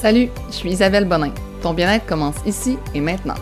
[0.00, 1.34] Salut, je suis Isabelle Bonin.
[1.60, 3.34] Ton bien-être commence ici et maintenant.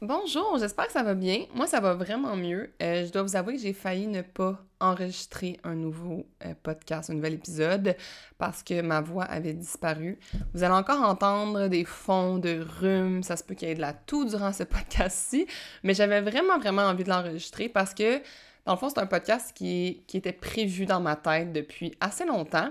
[0.00, 1.46] Bonjour, j'espère que ça va bien.
[1.56, 2.72] Moi, ça va vraiment mieux.
[2.80, 7.10] Euh, je dois vous avouer que j'ai failli ne pas enregistrer un nouveau euh, podcast,
[7.10, 7.96] un nouvel épisode,
[8.38, 10.20] parce que ma voix avait disparu.
[10.54, 13.80] Vous allez encore entendre des fonds de rhume, ça se peut qu'il y ait de
[13.80, 15.48] la toux durant ce podcast-ci,
[15.82, 18.18] mais j'avais vraiment, vraiment envie de l'enregistrer parce que,
[18.64, 22.24] dans le fond, c'est un podcast qui, qui était prévu dans ma tête depuis assez
[22.24, 22.70] longtemps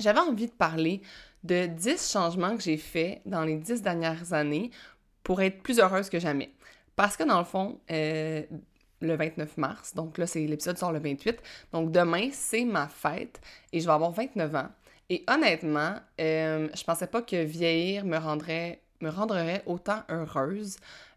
[0.00, 1.02] j'avais envie de parler
[1.44, 4.70] de 10 changements que j'ai faits dans les 10 dernières années
[5.22, 6.50] pour être plus heureuse que jamais.
[6.96, 8.42] Parce que dans le fond, euh,
[9.00, 11.38] le 29 mars, donc là, c'est l'épisode sort le 28,
[11.72, 13.40] donc demain, c'est ma fête
[13.72, 14.68] et je vais avoir 29 ans.
[15.08, 20.76] Et honnêtement, euh, je pensais pas que vieillir me rendrait, me rendrait autant heureuse.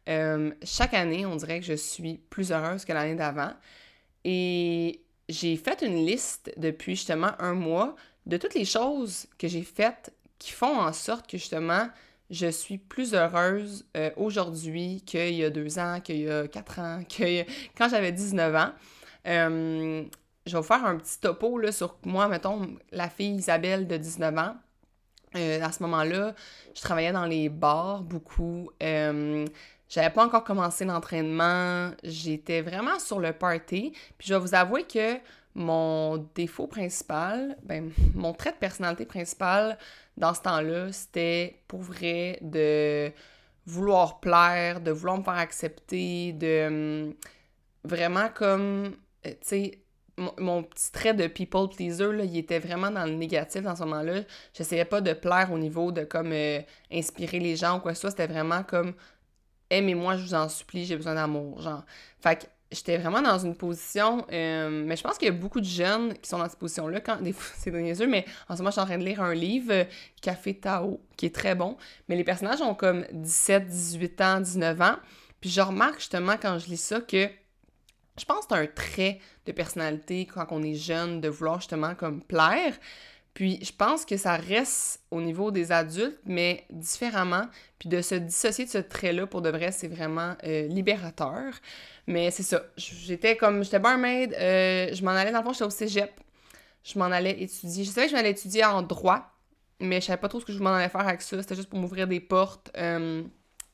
[0.09, 3.51] Euh, chaque année, on dirait que je suis plus heureuse que l'année d'avant.
[4.23, 5.02] Et
[5.33, 10.13] j'ai fait une liste depuis justement un mois de toutes les choses que j'ai faites
[10.39, 11.89] qui font en sorte que justement
[12.29, 16.79] je suis plus heureuse euh, aujourd'hui qu'il y a deux ans, qu'il y a quatre
[16.79, 17.43] ans, que
[17.77, 18.71] quand j'avais 19 ans.
[19.25, 20.03] Euh,
[20.45, 23.95] je vais vous faire un petit topo là, sur moi, mettons, la fille Isabelle de
[23.95, 24.55] 19 ans.
[25.35, 26.35] Euh, à ce moment-là,
[26.75, 28.69] je travaillais dans les bars beaucoup.
[29.93, 31.91] J'avais pas encore commencé l'entraînement.
[32.03, 33.93] J'étais vraiment sur le party.
[34.17, 35.19] Puis je vais vous avouer que
[35.53, 39.77] mon défaut principal, ben, mon trait de personnalité principal
[40.17, 43.11] dans ce temps-là, c'était pour vrai de
[43.67, 46.67] vouloir plaire, de vouloir me faire accepter, de
[47.05, 47.13] hum,
[47.83, 48.95] vraiment comme,
[49.27, 49.83] euh, tu sais,
[50.17, 53.83] mon, petit trait de people pleaser, là, il était vraiment dans le négatif dans ce
[53.83, 54.21] moment-là.
[54.53, 57.97] J'essayais pas de plaire au niveau de comme euh, inspirer les gens ou quoi que
[57.97, 58.09] ce soit.
[58.11, 58.93] C'était vraiment comme
[59.77, 61.61] aimez-moi, je vous en supplie, j'ai besoin d'amour.
[61.61, 61.83] Genre.
[62.21, 64.25] Fait que j'étais vraiment dans une position.
[64.31, 66.99] Euh, mais je pense qu'il y a beaucoup de jeunes qui sont dans cette position-là.
[67.01, 69.21] Quand des fois, c'est yeux, mais en ce moment, je suis en train de lire
[69.21, 69.85] un livre,
[70.21, 71.77] Café Tao, qui est très bon.
[72.09, 74.95] Mais les personnages ont comme 17, 18 ans, 19 ans.
[75.39, 77.27] Puis je remarque justement quand je lis ça que
[78.17, 81.95] je pense que c'est un trait de personnalité quand on est jeune de vouloir justement
[81.95, 82.73] comme plaire.
[83.33, 87.47] Puis je pense que ça reste au niveau des adultes, mais différemment.
[87.79, 91.53] Puis de se dissocier de ce trait-là, pour de vrai, c'est vraiment euh, libérateur.
[92.05, 92.63] Mais c'est ça.
[92.77, 96.11] J'étais comme, j'étais barmaid, euh, je m'en allais, dans le fond, j'étais au cégep.
[96.83, 97.83] Je m'en allais étudier.
[97.85, 99.31] Je savais que je m'allais étudier en droit,
[99.79, 101.41] mais je savais pas trop ce que je m'en allais faire avec ça.
[101.41, 102.69] C'était juste pour m'ouvrir des portes.
[102.77, 103.23] Euh,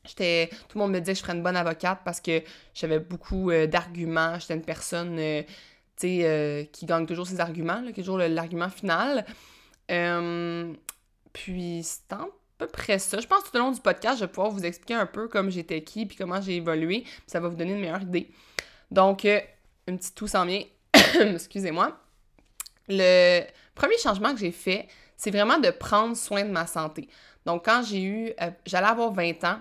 [0.06, 2.44] j'étais, tout le monde me disait que je ferais une bonne avocate parce que
[2.74, 4.40] j'avais beaucoup d'arguments.
[4.40, 5.41] J'étais une personne euh,
[5.99, 9.25] qui gagne toujours ses arguments, qui est toujours l'argument final.
[9.91, 10.73] Euh,
[11.33, 12.27] puis c'est à
[12.57, 13.19] peu près ça.
[13.19, 15.27] Je pense que tout au long du podcast, je vais pouvoir vous expliquer un peu
[15.27, 18.29] comme j'étais qui, puis comment j'ai évolué, puis ça va vous donner une meilleure idée.
[18.91, 19.39] Donc, euh,
[19.87, 20.63] une petite toux en vient.
[21.33, 21.97] Excusez-moi.
[22.87, 23.41] Le
[23.75, 27.07] premier changement que j'ai fait, c'est vraiment de prendre soin de ma santé.
[27.45, 28.33] Donc, quand j'ai eu,
[28.66, 29.59] j'allais avoir 20 ans,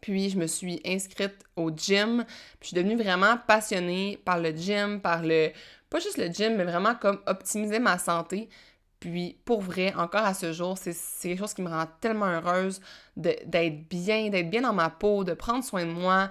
[0.00, 2.24] puis je me suis inscrite au gym.
[2.60, 5.50] Puis je suis devenue vraiment passionnée par le gym, par le...
[5.90, 8.48] Pas juste le gym, mais vraiment comme optimiser ma santé.
[9.00, 10.92] Puis pour vrai, encore à ce jour, c'est
[11.22, 12.80] quelque chose qui me rend tellement heureuse
[13.16, 16.30] d'être bien, d'être bien dans ma peau, de prendre soin de moi.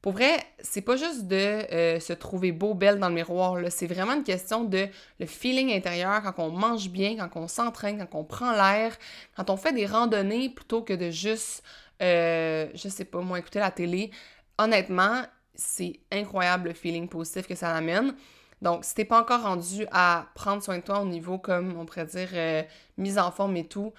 [0.00, 3.86] Pour vrai, c'est pas juste de euh, se trouver beau, belle dans le miroir, c'est
[3.86, 4.86] vraiment une question de
[5.18, 8.94] le feeling intérieur quand on mange bien, quand on s'entraîne, quand on prend l'air,
[9.34, 11.62] quand on fait des randonnées plutôt que de juste
[12.02, 14.10] euh, je sais pas, moi, écouter la télé.
[14.58, 15.22] Honnêtement,
[15.54, 18.14] c'est incroyable le feeling positif que ça amène.
[18.62, 21.86] Donc, si t'es pas encore rendu à prendre soin de toi au niveau, comme on
[21.86, 22.62] pourrait dire, euh,
[22.96, 23.92] mise en forme et tout,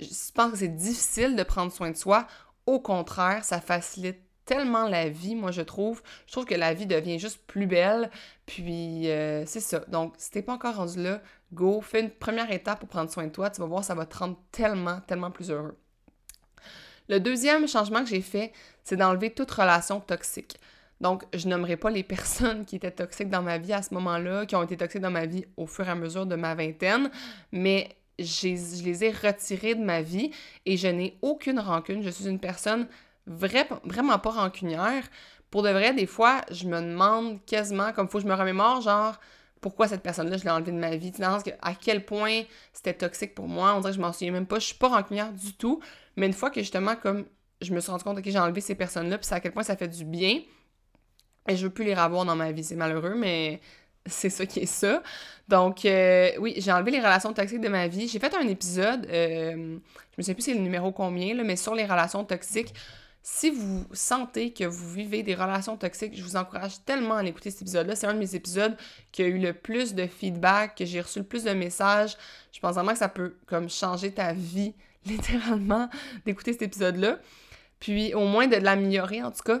[0.00, 2.26] je pense que c'est difficile de prendre soin de soi.
[2.66, 6.02] Au contraire, ça facilite tellement la vie, moi, je trouve.
[6.26, 8.10] Je trouve que la vie devient juste plus belle.
[8.46, 9.80] Puis, euh, c'est ça.
[9.88, 13.24] Donc, si t'es pas encore rendu là, go, fais une première étape pour prendre soin
[13.26, 13.50] de toi.
[13.50, 15.78] Tu vas voir, ça va te rendre tellement, tellement plus heureux.
[17.08, 18.52] Le deuxième changement que j'ai fait,
[18.84, 20.56] c'est d'enlever toute relation toxique.
[21.00, 24.46] Donc, je nommerai pas les personnes qui étaient toxiques dans ma vie à ce moment-là,
[24.46, 27.10] qui ont été toxiques dans ma vie au fur et à mesure de ma vingtaine,
[27.50, 30.30] mais je les ai retirées de ma vie
[30.66, 32.02] et je n'ai aucune rancune.
[32.02, 32.86] Je suis une personne
[33.26, 35.04] vraiment pas rancunière.
[35.50, 38.80] Pour de vrai, des fois, je me demande quasiment, comme faut que je me remémore,
[38.80, 39.18] genre,
[39.60, 41.12] pourquoi cette personne-là, je l'ai enlevée de ma vie?
[41.60, 43.74] À quel point c'était toxique pour moi?
[43.74, 44.58] On dirait que je m'en souviens même pas.
[44.58, 45.80] Je suis pas rancunière du tout.
[46.16, 47.24] Mais une fois que justement, comme
[47.60, 49.76] je me suis rendu compte que j'ai enlevé ces personnes-là, puis à quel point ça
[49.76, 50.40] fait du bien,
[51.48, 52.64] et je veux plus les revoir dans ma vie.
[52.64, 53.60] C'est malheureux, mais
[54.06, 55.02] c'est ça qui est ça.
[55.48, 58.08] Donc, euh, oui, j'ai enlevé les relations toxiques de ma vie.
[58.08, 59.78] J'ai fait un épisode, euh,
[60.12, 62.74] je me sais plus c'est le numéro combien, mais sur les relations toxiques.
[63.24, 67.52] Si vous sentez que vous vivez des relations toxiques, je vous encourage tellement à écouter
[67.52, 67.94] cet épisode-là.
[67.94, 68.76] C'est un de mes épisodes
[69.12, 72.16] qui a eu le plus de feedback, que j'ai reçu le plus de messages.
[72.50, 74.74] Je pense vraiment que ça peut comme changer ta vie,
[75.06, 75.88] littéralement,
[76.24, 77.18] d'écouter cet épisode-là.
[77.80, 79.60] Puis au moins de l'améliorer en tout cas.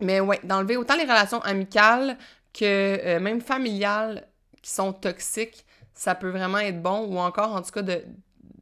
[0.00, 2.18] Mais ouais, d'enlever autant les relations amicales
[2.52, 4.28] que euh, même familiales
[4.62, 5.64] qui sont toxiques,
[5.94, 7.06] ça peut vraiment être bon.
[7.06, 8.04] Ou encore en tout cas de,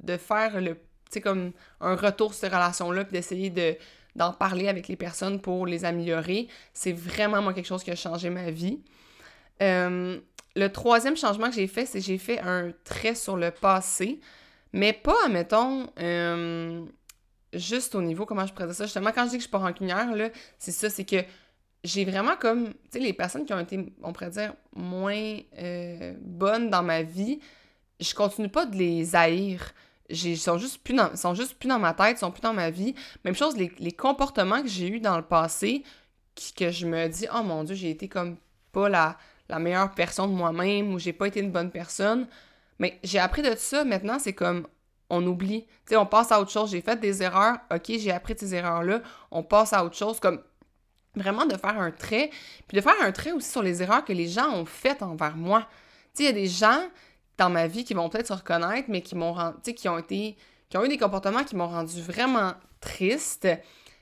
[0.02, 0.76] de faire le
[1.20, 3.76] comme un retour sur ces relations-là, puis d'essayer de,
[4.16, 6.48] d'en parler avec les personnes pour les améliorer.
[6.72, 8.80] C'est vraiment, moi, quelque chose qui a changé ma vie.
[9.62, 10.18] Euh,
[10.54, 14.20] le troisième changement que j'ai fait, c'est j'ai fait un trait sur le passé,
[14.72, 16.84] mais pas, admettons, euh,
[17.52, 18.84] juste au niveau, comment je présente ça.
[18.84, 20.06] Justement, quand je dis que je suis pas rancunière,
[20.58, 21.24] c'est ça, c'est que
[21.84, 26.14] j'ai vraiment comme, tu sais, les personnes qui ont été, on pourrait dire, moins euh,
[26.20, 27.40] bonnes dans ma vie,
[28.00, 29.72] je continue pas de les haïr
[30.12, 32.52] ils sont juste plus dans, sont juste plus dans ma tête, ils sont plus dans
[32.52, 32.94] ma vie.
[33.24, 35.82] Même chose, les, comportements que j'ai eus dans le passé,
[36.56, 38.36] que je me dis, oh mon Dieu, j'ai été comme
[38.72, 39.16] pas la,
[39.48, 42.26] la meilleure personne de moi-même ou j'ai pas été une bonne personne.
[42.82, 44.66] Mais j'ai appris de ça, maintenant, c'est comme
[45.08, 45.66] on oublie.
[45.86, 46.72] Tu sais, on passe à autre chose.
[46.72, 50.18] J'ai fait des erreurs, ok, j'ai appris ces erreurs-là, on passe à autre chose.
[50.18, 50.42] Comme
[51.14, 52.30] vraiment de faire un trait,
[52.66, 55.36] puis de faire un trait aussi sur les erreurs que les gens ont faites envers
[55.36, 55.60] moi.
[55.60, 55.68] Tu
[56.14, 56.88] sais, il y a des gens
[57.38, 60.36] dans ma vie qui vont peut-être se reconnaître, mais qui m'ont qui ont été,
[60.68, 63.46] qui ont eu des comportements qui m'ont rendu vraiment triste.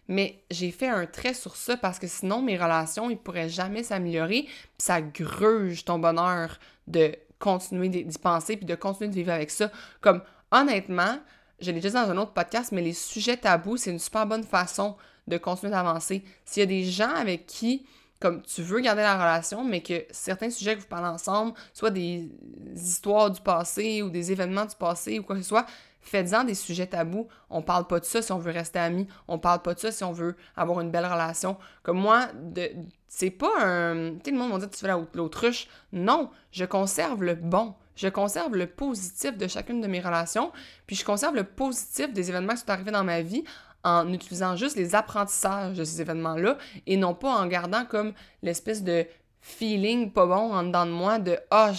[0.09, 3.83] Mais j'ai fait un trait sur ça parce que sinon mes relations, ils pourraient jamais
[3.83, 4.45] s'améliorer.
[4.45, 9.51] Puis ça gruge ton bonheur de continuer d'y penser puis de continuer de vivre avec
[9.51, 9.73] ça.
[10.01, 10.23] Comme
[10.53, 11.19] honnêtement,
[11.61, 14.45] je l'ai dit dans un autre podcast, mais les sujets tabous, c'est une super bonne
[14.45, 14.97] façon
[15.27, 16.23] de continuer d'avancer.
[16.45, 17.85] S'il y a des gens avec qui
[18.21, 21.91] comme tu veux garder la relation, mais que certains sujets que vous parlez ensemble, soit
[21.91, 22.29] des
[22.77, 25.65] histoires du passé ou des événements du passé ou quoi que ce soit,
[26.01, 27.29] faites-en des sujets tabous.
[27.49, 29.07] On parle pas de ça si on veut rester amis.
[29.29, 31.57] On parle pas de ça si on veut avoir une belle relation.
[31.83, 32.71] Comme moi, de,
[33.09, 34.17] c'est pas un.
[34.23, 35.69] Tu le monde va dire tu fais l'autruche.
[35.93, 37.75] Non, je conserve le bon.
[37.97, 40.53] Je conserve le positif de chacune de mes relations,
[40.87, 43.45] puis je conserve le positif des événements qui sont arrivés dans ma vie
[43.85, 46.57] en utilisant juste les apprentissages de ces événements-là
[46.87, 48.13] et non pas en gardant comme
[48.43, 49.07] l'espèce de
[49.41, 51.73] feeling pas bon en dedans de moi de ah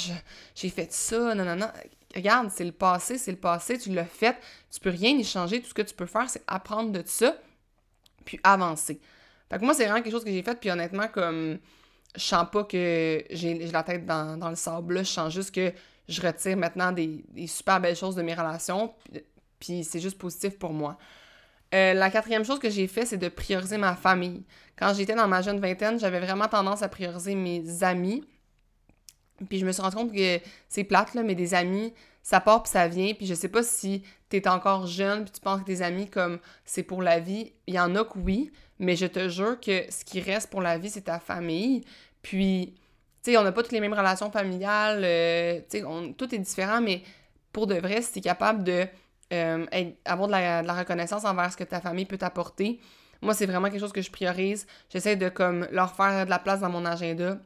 [0.56, 1.68] j'ai fait ça non
[2.16, 4.38] regarde c'est le passé c'est le passé tu l'as fait.
[4.72, 5.62] Tu peux rien y changer.
[5.62, 7.36] Tout ce que tu peux faire c'est apprendre de ça
[8.26, 9.00] puis avancer.
[9.50, 11.60] Fait que moi c'est vraiment quelque chose que j'ai fait puis honnêtement comme
[12.16, 15.72] je sens pas que j'ai la tête dans, le sable je sens juste que
[16.10, 18.94] je retire maintenant des, des super belles choses de mes relations
[19.60, 20.98] puis c'est juste positif pour moi.
[21.74, 24.44] Euh, la quatrième chose que j'ai fait, c'est de prioriser ma famille.
[24.78, 28.26] Quand j'étais dans ma jeune vingtaine, j'avais vraiment tendance à prioriser mes amis.
[29.50, 30.40] Puis je me suis rendu compte que
[30.70, 31.94] c'est plate, là, mais des amis,
[32.24, 33.14] ça part puis ça vient.
[33.14, 36.40] Puis je sais pas si t'es encore jeune puis tu penses que tes amis, comme
[36.66, 37.54] c'est pour la vie.
[37.68, 40.62] Il y en a que oui, mais je te jure que ce qui reste pour
[40.62, 41.84] la vie, c'est ta famille.
[42.22, 42.74] Puis,
[43.24, 45.02] tu sais, on n'a pas toutes les mêmes relations familiales.
[45.04, 47.04] Euh, tu sais, tout est différent, mais
[47.52, 48.88] pour de vrai, si t'es capable de
[49.34, 49.66] euh,
[50.04, 52.82] avoir de la, reconnaissance envers ce que ta famille peut t'apporter.
[53.22, 54.68] Moi, c'est vraiment quelque chose que je priorise.
[54.90, 57.38] J'essaie de comme leur faire de la place dans mon agenda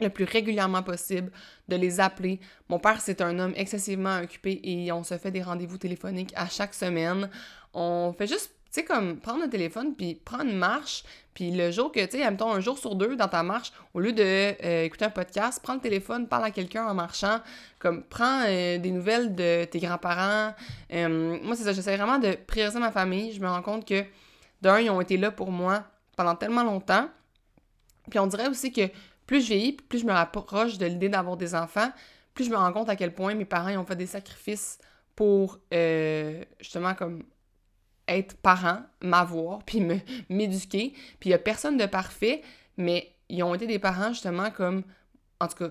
[0.00, 1.30] le plus régulièrement possible,
[1.68, 2.40] de les appeler.
[2.68, 6.48] Mon père, c'est un homme excessivement occupé et on se fait des rendez-vous téléphoniques à
[6.48, 7.30] chaque semaine.
[7.72, 11.70] On fait juste tu sais, comme prendre le téléphone, puis prendre une marche, puis le
[11.70, 14.20] jour que, tu sais, mettons un jour sur deux dans ta marche, au lieu de
[14.20, 17.38] euh, écouter un podcast, prends le téléphone, parle à quelqu'un en marchant,
[17.78, 20.54] comme prends euh, des nouvelles de tes grands-parents.
[20.90, 23.32] Moi, c'est ça, j'essaie vraiment de prioriser ma famille.
[23.32, 24.02] Je me rends compte que,
[24.60, 25.84] d'un, ils ont été là pour moi
[26.16, 27.08] pendant tellement longtemps.
[28.10, 28.90] Puis on dirait aussi que
[29.26, 31.90] plus je vieillis, plus je me rapproche de l'idée d'avoir des enfants,
[32.34, 34.78] plus je me rends compte à quel point mes parents ont fait des sacrifices
[35.14, 35.60] pour
[36.60, 37.22] justement comme
[38.08, 39.80] être parent, m'avoir, puis
[40.28, 40.92] m'éduquer.
[41.20, 42.42] Puis il n'y a personne de parfait,
[42.76, 44.82] mais ils ont été des parents justement comme,
[45.40, 45.70] en tout cas,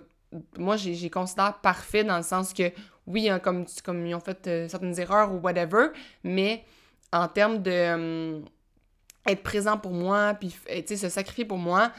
[0.58, 2.72] moi j'ai considère parfait dans le sens que,
[3.06, 5.88] oui, hein, comme, comme ils ont fait euh, certaines erreurs ou whatever,
[6.24, 6.64] mais
[7.12, 8.42] en termes de euh,
[9.28, 10.56] être présent pour moi, puis
[10.88, 11.92] se sacrifier pour moi,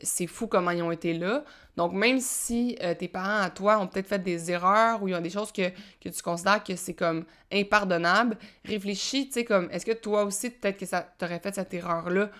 [0.00, 1.44] c'est fou comment ils ont été là.
[1.76, 5.12] Donc, même si euh, tes parents à toi ont peut-être fait des erreurs ou il
[5.12, 9.68] y a des choses que, tu considères que c'est comme impardonnable, réfléchis, tu sais, comme,
[9.70, 12.30] est-ce que toi aussi, peut-être que ça t'aurait fait cette erreur-là,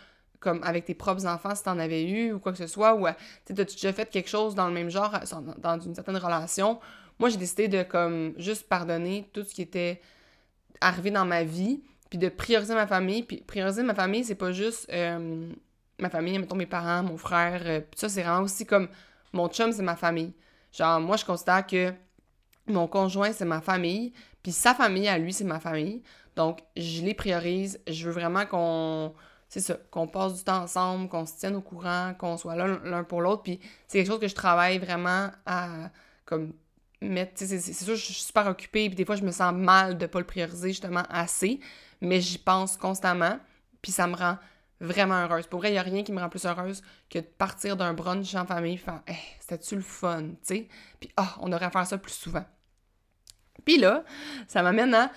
[0.41, 3.07] comme avec tes propres enfants, si t'en avais eu ou quoi que ce soit, ou,
[3.45, 5.13] tu as déjà fait quelque chose dans le même genre,
[5.59, 6.79] dans une certaine relation?
[7.19, 10.01] Moi, j'ai décidé de, comme, juste pardonner tout ce qui était
[10.81, 13.23] arrivé dans ma vie, puis de prioriser ma famille.
[13.23, 14.89] Puis prioriser ma famille, c'est pas juste...
[14.93, 15.51] Euh,
[15.99, 18.89] ma famille, mettons mes parents, mon frère, euh, ça, c'est vraiment aussi comme
[19.33, 20.33] mon chum, c'est ma famille.
[20.73, 21.93] Genre, moi, je considère que
[22.67, 24.13] mon conjoint, c'est ma famille,
[24.43, 26.03] puis sa famille, à lui, c'est ma famille.
[26.37, 27.81] Donc, je les priorise.
[27.89, 29.15] Je veux vraiment qu'on
[29.49, 32.79] c'est ça, qu'on passe du temps ensemble, qu'on se tienne au courant, qu'on soit là
[32.85, 33.43] l'un pour l'autre.
[33.43, 35.91] Puis c'est quelque chose que je travaille vraiment à
[36.27, 36.53] comme
[37.01, 37.33] mettre.
[37.37, 40.19] C'est sûr, je suis super occupée, puis des fois, je me sens mal de pas
[40.19, 41.61] le prioriser justement assez,
[42.01, 43.39] mais j'y pense constamment,
[43.81, 44.37] puis ça me rend
[44.81, 45.47] vraiment heureuse.
[45.47, 47.95] Pour vrai, il n'y a rien qui me rend plus heureuse que de partir d'un
[47.95, 50.69] brunch en famille, faire hey, c'était-tu le fun, tu sais?
[51.01, 52.45] Puis, ah, on devrait faire ça plus souvent.
[53.65, 54.05] Puis là,
[54.47, 55.11] ça m'amène à.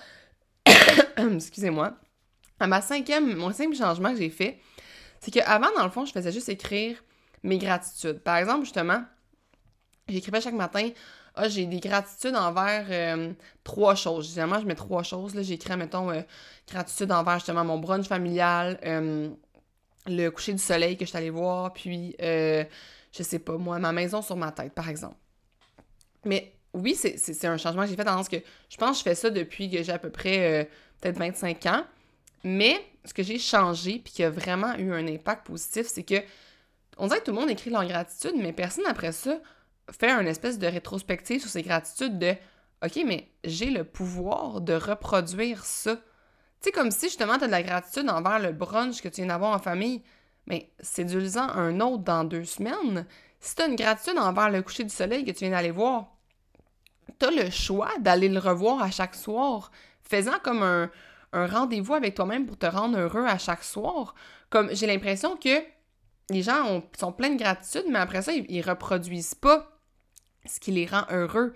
[1.16, 1.94] Excusez-moi
[2.62, 4.60] à ma cinquième, mon cinquième changement que j'ai fait,
[5.18, 7.02] c'est qu'avant, dans le fond, je faisais juste écrire
[7.42, 8.20] mes gratitudes.
[8.20, 9.02] Par exemple, justement,
[10.08, 10.90] j'écrivais chaque matin
[11.34, 13.32] ah, j'ai des gratitudes envers euh,
[13.64, 14.28] trois choses.
[14.28, 15.34] Généralement, je mets trois choses.
[15.34, 16.20] Là, j'écris, mettons, euh,
[16.70, 19.30] gratitude envers justement mon brunch familial, euh,
[20.06, 22.66] le coucher du soleil que je suis allée voir, puis, je
[23.12, 25.16] sais pas, moi, ma maison sur ma tête, par exemple.
[26.24, 28.36] Mais oui, c'est un changement que j'ai fait dans ce que
[28.68, 31.84] je pense que je fais ça depuis que j'ai à peu près peut-être 25 ans.
[32.44, 36.16] Mais ce que j'ai changé puis qui a vraiment eu un impact positif, c'est que
[36.96, 39.38] on dirait que tout le monde écrit leur gratitude, mais personne après ça
[39.90, 42.34] fait un espèce de rétrospective sur ses gratitudes de
[42.84, 45.98] OK, mais j'ai le pouvoir de reproduire ça.
[46.62, 49.16] Tu sais, comme si justement tu as de la gratitude envers le brunch que tu
[49.16, 50.00] viens d'avoir en famille,
[50.46, 50.70] mais
[51.36, 53.04] en un autre dans deux semaines.
[53.40, 56.12] Si tu as une gratitude envers le coucher du soleil que tu viens d'aller voir,
[57.18, 59.72] tu as le choix d'aller le revoir à chaque soir,
[60.04, 60.90] faisant comme un,
[61.32, 64.14] rendez-vous avec toi-même pour te rendre heureux à chaque soir.
[64.48, 65.62] Comme j'ai l'impression que
[66.30, 69.80] les gens sont pleins de gratitude, mais après ça, ils, reproduisent pas
[70.46, 71.54] ce qui les rend heureux.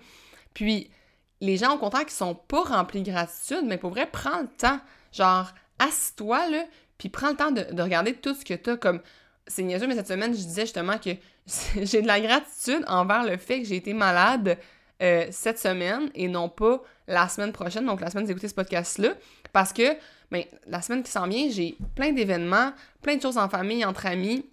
[0.53, 0.91] Puis
[1.39, 4.47] les gens au contraire qui sont pas remplis de gratitude, mais pour vrai, prends le
[4.47, 4.81] temps.
[5.17, 6.63] Genre, assis-toi là,
[6.97, 9.01] puis prends le temps de, regarder tout ce que tu as comme.
[9.47, 11.11] C'est niaiseux, mais cette semaine, je disais justement que
[11.81, 14.57] j'ai de la gratitude envers le fait que j'ai été malade
[15.01, 19.13] euh, cette semaine et non pas la semaine prochaine, donc la semaine d'écouter ce podcast-là,
[19.53, 19.95] parce que
[20.29, 24.05] ben, la semaine qui s'en vient, j'ai plein d'événements, plein de choses en famille, entre
[24.05, 24.45] amis.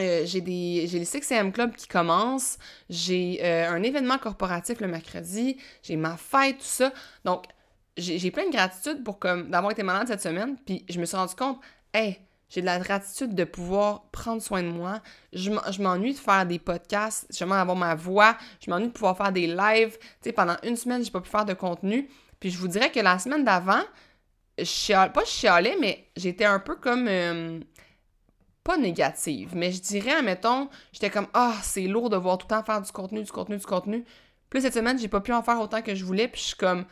[0.00, 4.88] Euh, j'ai des j'ai les 6am Club qui commencent, j'ai euh, un événement corporatif le
[4.88, 6.92] mercredi, j'ai ma fête, tout ça.
[7.24, 7.44] Donc,
[7.96, 11.16] j'ai plein de gratitude pour comme d'avoir été malade cette semaine, puis je me suis
[11.16, 11.60] rendu compte,
[11.92, 12.18] hey,
[12.52, 15.00] j'ai de la gratitude de pouvoir prendre soin de moi.
[15.32, 18.36] Je m'ennuie de faire des podcasts, justement d'avoir ma voix.
[18.60, 19.96] Je m'ennuie de pouvoir faire des lives.
[19.98, 22.10] Tu sais, pendant une semaine, j'ai pas pu faire de contenu.
[22.40, 23.80] Puis je vous dirais que la semaine d'avant,
[24.58, 27.08] je pas je chialais, mais j'étais un peu comme.
[27.08, 27.60] Euh,
[28.64, 32.54] pas négative, mais je dirais, admettons, j'étais comme Ah, c'est lourd de voir tout le
[32.54, 34.04] temps faire du contenu, du contenu, du contenu.
[34.50, 36.56] Plus cette semaine, j'ai pas pu en faire autant que je voulais, puis je suis
[36.56, 36.84] comme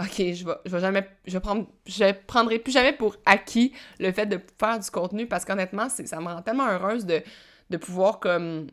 [0.00, 4.12] OK, je vais, je vais jamais, je prendre, je prendrai plus jamais pour acquis le
[4.12, 7.22] fait de faire du contenu parce qu'honnêtement, ça me rend tellement heureuse de,
[7.70, 8.66] de pouvoir comme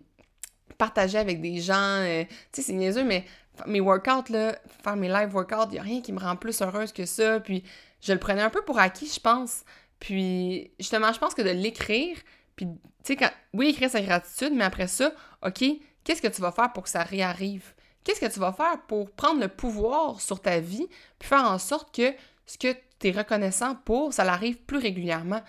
[0.77, 1.75] partager avec des gens.
[1.75, 3.25] Euh, tu sais, c'est niaiseux, mais
[3.67, 6.61] mes workouts, là, faire mes live workouts, il n'y a rien qui me rend plus
[6.61, 7.39] heureuse que ça.
[7.39, 7.63] Puis
[8.01, 9.63] je le prenais un peu pour acquis, je pense.
[9.99, 12.17] Puis justement, je pense que de l'écrire,
[12.57, 15.13] puis tu sais, quand, oui, écrire sa gratitude, mais après ça,
[15.45, 15.63] OK,
[16.03, 17.73] qu'est-ce que tu vas faire pour que ça réarrive?
[18.03, 20.88] Qu'est-ce que tu vas faire pour prendre le pouvoir sur ta vie,
[21.19, 22.13] puis faire en sorte que
[22.45, 25.41] ce que tu es reconnaissant pour, ça l'arrive plus régulièrement?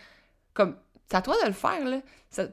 [0.53, 0.77] Comme,
[1.09, 2.01] c'est à toi de le faire, là.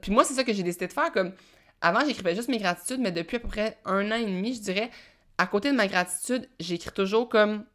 [0.01, 1.12] puis moi, c'est ça que j'ai décidé de faire.
[1.12, 1.34] Comme,
[1.81, 4.62] avant, j'écrivais juste mes gratitudes, mais depuis à peu près un an et demi, je
[4.62, 4.89] dirais,
[5.38, 7.65] à côté de ma gratitude, j'écris toujours comme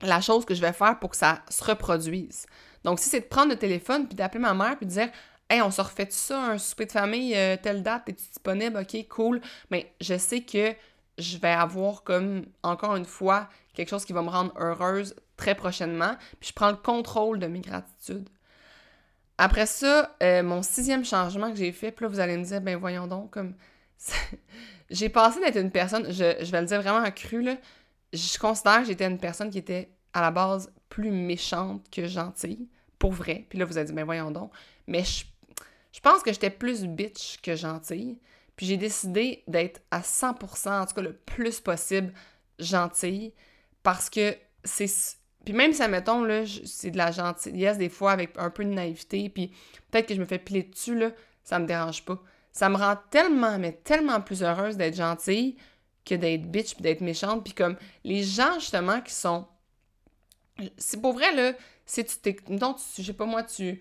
[0.00, 2.46] la chose que je vais faire pour que ça se reproduise.
[2.84, 5.08] Donc, si c'est de prendre le téléphone puis d'appeler ma mère puis de dire
[5.50, 8.76] Hey, on se refait ça, un souper de famille, euh, telle date, es-tu disponible?
[8.76, 9.40] Ok, cool.
[9.70, 10.74] Mais je sais que
[11.18, 15.54] je vais avoir comme, encore une fois, quelque chose qui va me rendre heureuse très
[15.54, 16.14] prochainement.
[16.40, 18.28] Puis je prends le contrôle de mes gratitudes.
[19.38, 22.60] Après ça, euh, mon sixième changement que j'ai fait, puis là, vous allez me dire,
[22.60, 23.54] ben voyons donc, comme...
[24.90, 27.56] j'ai passé d'être une personne, je, vais le dire vraiment cru, là,
[28.12, 32.68] je considère que j'étais une personne qui était, à la base, plus méchante que gentille,
[32.98, 33.46] pour vrai.
[33.48, 34.50] Puis là, vous allez dire, ben voyons donc.
[34.86, 35.24] Mais je,
[35.92, 38.18] je pense que j'étais plus bitch que gentille.
[38.58, 42.12] Puis j'ai décidé d'être à 100%, en tout cas le plus possible,
[42.58, 43.32] gentille
[43.84, 44.88] parce que c'est.
[45.44, 48.70] Puis même si, admettons, là, c'est de la gentillesse des fois avec un peu de
[48.70, 49.52] naïveté, puis
[49.90, 51.12] peut-être que je me fais piler dessus, là,
[51.44, 52.20] ça me dérange pas.
[52.50, 55.56] Ça me rend tellement, mais tellement plus heureuse d'être gentille
[56.04, 57.44] que d'être bitch puis d'être méchante.
[57.44, 59.46] Puis comme les gens, justement, qui sont.
[60.76, 61.52] C'est pour vrai, là,
[61.86, 62.36] si tu t'es.
[62.48, 63.80] Non, je sais pas moi, tu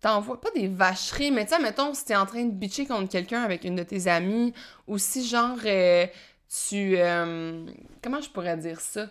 [0.00, 3.10] t'envoies pas des vacheries, mais tu sais, mettons, si t'es en train de bitcher contre
[3.10, 4.54] quelqu'un avec une de tes amies,
[4.86, 6.06] ou si, genre, euh,
[6.48, 6.96] tu...
[6.96, 7.66] Euh,
[8.02, 9.06] comment je pourrais dire ça?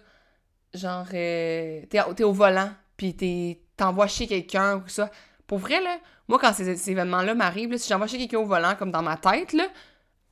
[0.74, 5.12] Genre, euh, t'es, au volant, puis t'envoies chier quelqu'un ou ça.
[5.48, 8.92] Pour vrai, là, moi, quand ces, événements-là m'arrivent, si j'envoie chier quelqu'un au volant, comme
[8.92, 9.68] dans ma tête, là,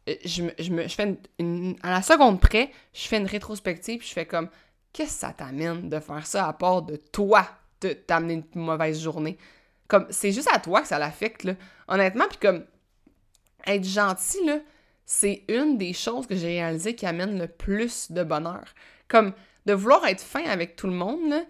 [0.08, 4.26] me, je fais une, À la seconde près, je fais une rétrospective, puis je fais
[4.26, 4.50] comme...
[4.94, 7.46] Qu'est-ce que ça t'amène de faire ça à part de toi,
[7.82, 9.38] de t'amener une mauvaise journée?
[9.88, 11.53] Comme, c'est juste à toi que ça l'affecte, là.
[11.88, 12.65] Honnêtement, puis comme,
[13.65, 14.60] être gentil, là,
[15.06, 18.65] c'est une des choses que j'ai réalisées qui amène le plus de bonheur.
[19.08, 19.34] Comme,
[19.65, 21.44] de vouloir être fin avec tout le monde, là,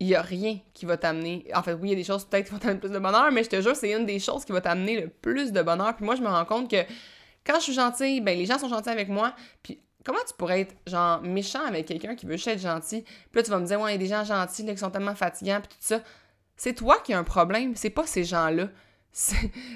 [0.00, 1.46] il n'y a rien qui va t'amener.
[1.54, 3.30] En fait, oui, il y a des choses peut-être qui vont t'amener plus de bonheur,
[3.32, 5.94] mais je te jure, c'est une des choses qui va t'amener le plus de bonheur.
[5.96, 6.84] Puis moi, je me rends compte que
[7.46, 9.34] quand je suis gentille, ben les gens sont gentils avec moi.
[9.62, 13.02] Puis comment tu pourrais être genre méchant avec quelqu'un qui veut juste être gentil?
[13.02, 14.78] Puis là, tu vas me dire, ouais, il y a des gens gentils là, qui
[14.78, 16.00] sont tellement fatigants, puis tout ça.
[16.56, 18.68] C'est toi qui as un problème, c'est pas ces gens-là.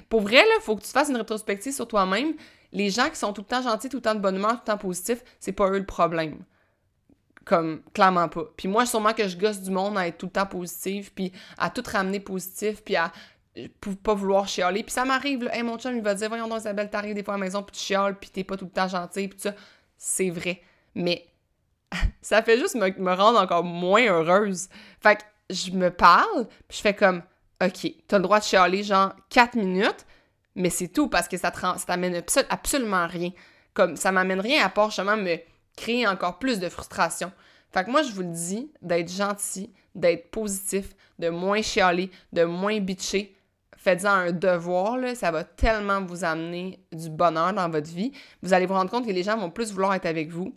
[0.09, 2.35] Pour vrai, là, faut que tu fasses une rétrospective sur toi-même.
[2.73, 4.63] Les gens qui sont tout le temps gentils, tout le temps de bonne humeur, tout
[4.67, 6.39] le temps positifs, c'est pas eux le problème.
[7.45, 8.45] Comme, clairement pas.
[8.57, 11.33] Puis moi, sûrement que je gosse du monde à être tout le temps positif, puis
[11.57, 13.13] à tout ramener positif, puis à
[14.03, 14.83] pas vouloir chialer.
[14.83, 17.23] Puis ça m'arrive, là, hey, mon chum, il va dire, voyons donc, Isabelle, t'arrives des
[17.23, 19.41] fois à la maison, puis tu chiales, puis t'es pas tout le temps gentil, puis
[19.41, 19.55] ça.
[19.97, 20.63] C'est vrai.
[20.95, 21.27] Mais
[22.23, 24.69] ça fait juste me, rendre encore moins heureuse.
[25.01, 25.19] Fait
[25.51, 27.23] je me parle, puis je fais comme,
[27.63, 30.07] OK, t'as le droit de chialer, genre, 4 minutes,
[30.55, 33.31] mais c'est tout, parce que ça t'amène absolument rien.
[33.75, 35.37] Comme, ça m'amène rien à part, justement, me
[35.77, 37.33] créer encore plus de frustration.
[37.71, 42.45] Fait que moi, je vous le dis, d'être gentil, d'être positif, de moins chialer, de
[42.45, 43.37] moins bitcher.
[43.77, 48.13] Faites-en un devoir, ça va tellement vous amener du bonheur dans votre vie.
[48.43, 50.53] Vous allez vous rendre compte que les gens vont plus vouloir être avec vous,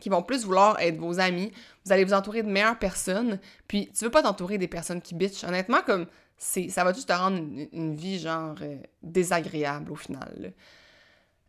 [0.00, 1.52] qu'ils vont plus vouloir être vos amis.
[1.84, 3.38] Vous allez vous entourer de meilleures personnes.
[3.68, 5.44] Puis, tu veux pas t'entourer des personnes qui bitchent.
[5.44, 7.38] Honnêtement, comme, c'est, ça va juste te rendre
[7.72, 10.52] une, vie, genre, euh, désagréable au final.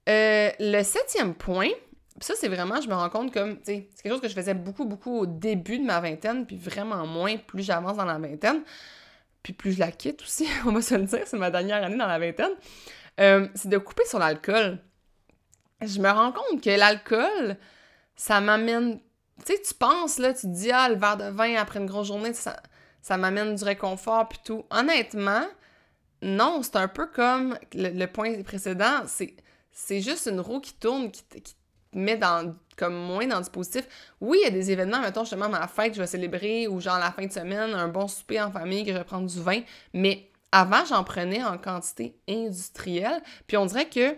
[0.09, 1.69] Euh, le septième point,
[2.19, 4.33] ça, c'est vraiment, je me rends compte comme, tu sais, c'est quelque chose que je
[4.33, 8.17] faisais beaucoup, beaucoup au début de ma vingtaine, puis vraiment moins plus j'avance dans la
[8.17, 8.63] vingtaine,
[9.43, 11.97] puis plus je la quitte aussi, on va se le dire, c'est ma dernière année
[11.97, 12.51] dans la vingtaine,
[13.19, 14.79] euh, c'est de couper sur l'alcool.
[15.81, 17.57] Je me rends compte que l'alcool,
[18.21, 18.99] ça m'amène,
[19.43, 21.87] tu sais, tu penses, là, tu te dis, ah, le verre de vin après une
[21.87, 22.61] grosse journée, ça,
[23.01, 24.63] ça m'amène du réconfort, puis tout.
[24.69, 25.47] Honnêtement,
[26.21, 31.23] non, c'est un peu comme le, point précédent, c'est juste une roue qui tourne, qui,
[31.41, 31.55] qui
[31.93, 33.87] met dans comme moins dans du positif.
[34.21, 36.99] Oui, il y a des événements, mettons justement ma fête, je vais célébrer ou genre
[36.99, 39.61] la fin de semaine, un bon souper en famille, que je vais prendre du vin,
[39.95, 44.15] mais avant, j'en prenais en quantité industrielle, puis on dirait que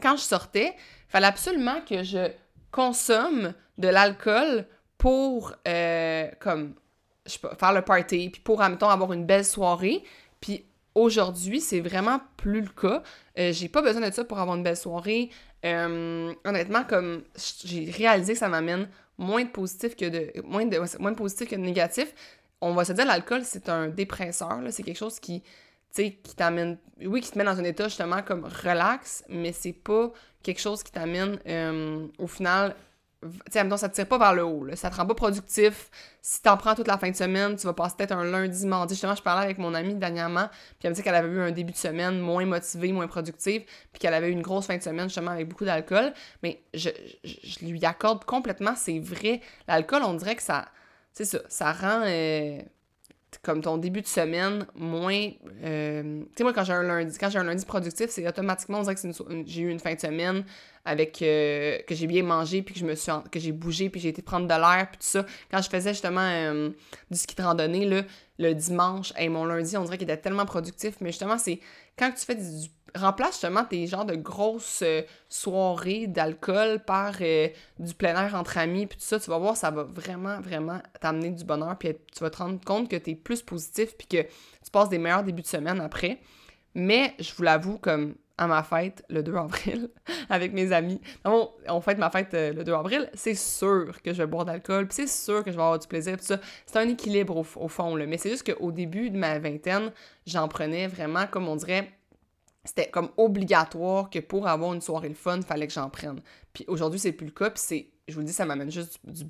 [0.00, 2.32] quand je sortais, il fallait absolument que je
[2.76, 4.66] consomme de l'alcool
[4.98, 6.74] pour euh, comme
[7.24, 10.04] je sais pas, faire le party, puis pour, mettons, avoir une belle soirée.
[10.40, 13.02] Puis aujourd'hui, c'est vraiment plus le cas.
[13.38, 15.30] Euh, j'ai pas besoin de ça pour avoir une belle soirée.
[15.64, 17.24] Euh, honnêtement, comme
[17.64, 21.48] j'ai réalisé que ça m'amène moins de positif que de moins de moins de positif
[21.48, 22.14] que de négatif.
[22.60, 25.42] On va se dire l'alcool, c'est un dépresseur, c'est quelque chose qui
[26.02, 30.10] qui t'amène oui, qui te met dans un état justement comme relax, mais c'est pas
[30.42, 32.74] quelque chose qui t'amène euh, au final
[33.22, 34.76] tu sais, ça te tire pas vers le haut, là.
[34.76, 35.90] ça te rend pas productif.
[36.20, 38.94] Si t'en prends toute la fin de semaine, tu vas passer peut-être un lundi, mardi.
[38.94, 41.50] Justement, je parlais avec mon amie dernièrement, puis elle me dit qu'elle avait eu un
[41.50, 44.82] début de semaine moins motivé, moins productif, puis qu'elle avait eu une grosse fin de
[44.82, 46.12] semaine, justement, avec beaucoup d'alcool.
[46.42, 46.90] Mais je,
[47.24, 49.40] je, lui accorde complètement, c'est vrai.
[49.66, 50.66] L'alcool, on dirait que ça,
[51.12, 52.02] c'est ça, ça rend...
[52.04, 52.60] Euh,
[53.42, 55.30] comme ton début de semaine moins
[55.64, 58.78] euh, tu sais moi quand j'ai un lundi quand j'ai un lundi productif c'est automatiquement
[58.78, 59.00] on dirait que
[59.46, 60.44] j'ai eu une fin de semaine
[60.84, 64.00] avec euh, que j'ai bien mangé puis que je me suis que j'ai bougé puis
[64.00, 65.26] j'ai été prendre de l'air puis tout ça.
[65.50, 66.70] Quand je faisais justement euh,
[67.10, 68.02] du ski de randonnée là,
[68.38, 71.60] le dimanche et mon lundi on dirait qu'il était tellement productif mais justement c'est
[71.98, 77.14] quand tu fais du, remplace justement tes genres de grosses euh, soirées d'alcool par
[77.78, 80.80] du plein air entre amis puis tout ça tu vas voir ça va vraiment vraiment
[81.00, 84.06] t'amener du bonheur puis tu vas te rendre compte que tu es plus positif puis
[84.06, 86.18] que tu passes des meilleurs débuts de semaine après
[86.74, 89.90] mais je vous l'avoue comme à ma fête le 2 avril
[90.28, 91.00] avec mes amis.
[91.24, 94.86] on fête ma fête euh, le 2 avril, c'est sûr que je vais boire d'alcool,
[94.86, 96.38] puis c'est sûr que je vais avoir du plaisir, ça.
[96.66, 98.06] C'est un équilibre au, fond, là.
[98.06, 99.92] Mais c'est juste qu'au début de ma vingtaine,
[100.26, 101.90] j'en prenais vraiment, comme on dirait,
[102.66, 106.20] c'était comme obligatoire que pour avoir une soirée le fun, il fallait que j'en prenne.
[106.52, 109.24] Puis aujourd'hui, c'est plus le cas, puis c'est, je vous dis, ça m'amène juste du,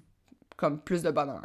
[0.57, 1.45] comme plus de bonheur.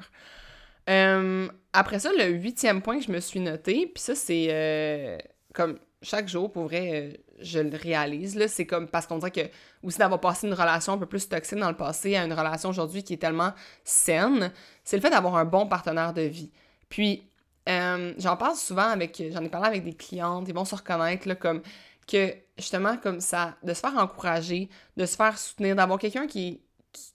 [0.89, 5.17] Euh, après ça, le huitième point que je me suis noté, puis ça, c'est euh,
[5.53, 8.35] comme chaque jour, pour vrai, euh, je le réalise.
[8.35, 9.49] Là, c'est comme parce qu'on dirait que
[9.83, 12.69] aussi d'avoir passé une relation un peu plus toxique dans le passé à une relation
[12.69, 14.51] aujourd'hui qui est tellement saine,
[14.83, 16.51] c'est le fait d'avoir un bon partenaire de vie.
[16.89, 17.30] Puis,
[17.69, 21.27] euh, j'en parle souvent avec, j'en ai parlé avec des clientes, ils vont se reconnaître
[21.27, 21.61] là, comme
[22.07, 26.61] que justement comme ça, de se faire encourager, de se faire soutenir, d'avoir quelqu'un qui,
[26.91, 27.13] qui,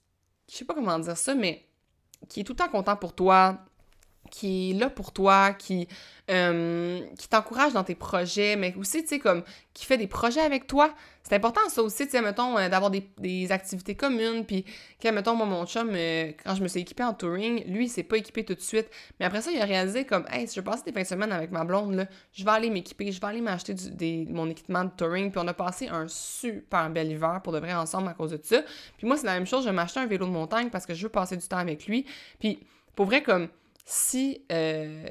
[0.50, 1.68] je sais pas comment dire ça, mais
[2.28, 3.58] qui est tout le temps content pour toi,
[4.36, 5.88] qui est là pour toi, qui,
[6.28, 10.42] euh, qui t'encourage dans tes projets, mais aussi, tu sais, comme, qui fait des projets
[10.42, 10.94] avec toi.
[11.22, 14.66] C'est important, ça aussi, tu sais, mettons, euh, d'avoir des, activités communes, puis,
[15.00, 17.88] quand, mettons, moi, mon chum, euh, quand je me suis équipée en touring, lui, il
[17.88, 20.56] s'est pas équipé tout de suite, mais après ça, il a réalisé, comme, hey, si
[20.56, 23.18] je passe des fins de semaine avec ma blonde, là, je vais aller m'équiper, je
[23.18, 23.74] vais aller m'acheter
[24.28, 27.72] mon équipement de touring, puis on a passé un super bel hiver, pour de vrai,
[27.72, 28.60] ensemble, à cause de ça.
[28.98, 30.92] Puis moi, c'est la même chose, je vais m'acheter un vélo de montagne parce que
[30.92, 32.04] je veux passer du temps avec lui,
[32.38, 32.60] puis,
[32.94, 33.48] pour vrai, comme,
[33.86, 35.06] si euh,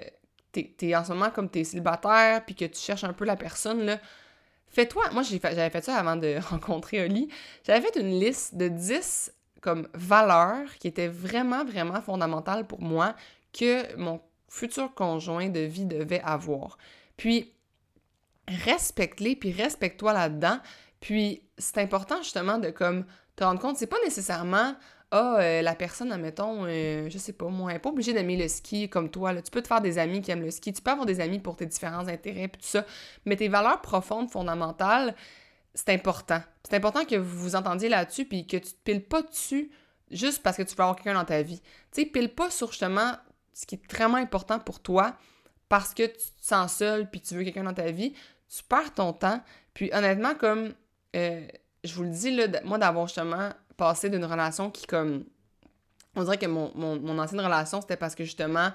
[0.51, 3.85] t'es en ce moment comme t'es célibataire puis que tu cherches un peu la personne,
[3.85, 3.99] là,
[4.67, 5.09] fais-toi.
[5.11, 7.29] Moi, j'avais fait ça avant de rencontrer Oli.
[7.65, 13.15] J'avais fait une liste de 10 comme valeurs qui étaient vraiment, vraiment fondamentales pour moi
[13.51, 16.77] que mon futur conjoint de vie devait avoir.
[17.17, 17.53] Puis,
[18.47, 20.59] respecte-les, puis respecte-toi là-dedans.
[20.99, 23.05] Puis, c'est important justement de comme
[23.37, 24.75] te rendre compte, c'est pas nécessairement
[25.15, 28.49] ah, euh, la personne, admettons, euh, je sais pas, moi, elle pas obligée d'aimer le
[28.49, 29.33] ski comme toi.
[29.41, 31.39] Tu peux te faire des amis qui aiment le ski, tu peux avoir des amis
[31.39, 32.85] pour tes différents intérêts, puis tout ça.
[33.25, 35.15] Mais tes valeurs profondes, fondamentales,
[35.73, 36.41] c'est important.
[36.63, 39.71] C'est important que vous vous entendiez là-dessus, puis que tu te piles pas dessus
[40.11, 41.61] juste parce que tu veux avoir quelqu'un dans ta vie.
[41.93, 43.13] Tu sais, pile pas sur justement
[43.53, 45.15] ce qui est vraiment important pour toi
[45.69, 48.13] parce que tu te sens seul, puis tu veux quelqu'un dans ta vie.
[48.49, 49.41] Tu perds ton temps.
[49.73, 50.73] Puis honnêtement, comme
[51.15, 51.47] euh,
[51.85, 55.25] je vous le dis, là, moi, d'avoir justement passer d'une relation qui, comme.
[56.15, 58.71] On dirait que mon, mon, ancienne relation, c'était parce que justement,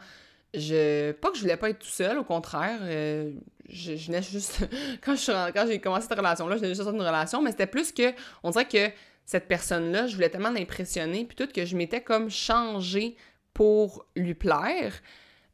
[0.54, 1.12] je.
[1.12, 2.80] Pas que je voulais pas être tout seul, au contraire.
[2.82, 3.32] Euh,
[3.68, 4.68] je, je venais juste.
[5.04, 8.12] quand j'ai commencé cette relation-là, je venais juste une relation, mais c'était plus que.
[8.42, 8.90] On dirait que
[9.24, 13.16] cette personne-là, je voulais tellement l'impressionner, puis tout, que je m'étais comme changée
[13.54, 14.92] pour lui plaire.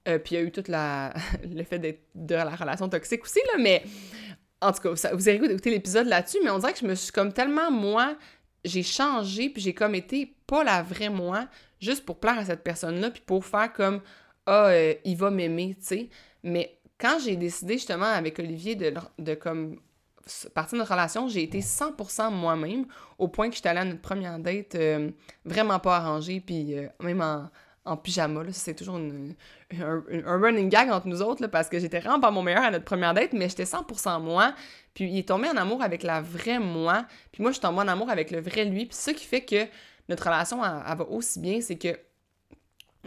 [0.09, 3.41] Euh, puis il y a eu tout le fait d'être de la relation toxique aussi,
[3.53, 3.83] là, mais
[4.61, 7.13] en tout cas, vous avez écouté l'épisode là-dessus, mais on dirait que je me suis
[7.13, 8.17] comme tellement, moi,
[8.67, 11.49] j'ai changé, puis j'ai comme été pas la vraie moi,
[11.81, 14.01] juste pour plaire à cette personne-là, puis pour faire comme
[14.47, 16.09] Ah, euh, il va m'aimer, tu sais.
[16.43, 19.79] Mais quand j'ai décidé justement avec Olivier de, comme
[20.55, 22.87] partir de notre relation, j'ai été 100% moi-même,
[23.19, 25.11] au point que j'étais allée à notre première date euh,
[25.45, 27.49] vraiment pas arrangée, puis euh, même en,
[27.87, 28.42] en pyjama.
[28.53, 32.64] C'est toujours un, running gag entre nous autres, parce que j'étais vraiment pas mon meilleur
[32.64, 34.55] à notre première date, mais j'étais 100% moi.
[34.94, 37.07] Puis il est tombé en amour avec la vraie moi.
[37.33, 38.87] Puis moi, je suis tombée en amour avec le vrai lui.
[38.87, 39.66] Puis ce qui fait que
[40.09, 41.99] notre relation, elle, va aussi bien, c'est que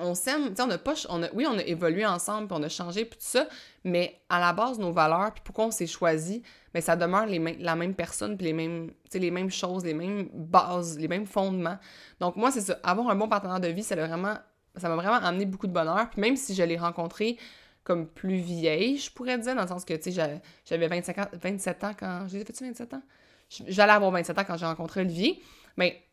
[0.01, 2.69] on s'aime, on a pas, on a, oui, on a évolué ensemble, puis on a
[2.69, 3.47] changé, puis tout ça,
[3.83, 6.41] mais à la base, nos valeurs, puis pourquoi on s'est choisi,
[6.73, 10.29] mais ça demeure les la même personne, puis les mêmes, les mêmes choses, les mêmes
[10.33, 11.77] bases, les mêmes fondements.
[12.19, 14.35] Donc moi, c'est ça, avoir un bon partenaire de vie, c'est vraiment
[14.79, 16.09] ça m'a vraiment amené beaucoup de bonheur.
[16.09, 17.37] Puis même si je l'ai rencontré
[17.83, 21.91] comme plus vieille, je pourrais dire, dans le sens que, tu sais, j'avais 27 ans
[21.97, 22.27] quand...
[22.27, 23.01] J'ai fait 27 ans?
[23.49, 25.41] J'allais avoir 27 ans quand j'ai rencontré Olivier.
[25.75, 26.03] Mais,